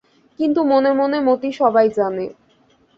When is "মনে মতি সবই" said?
0.93-1.87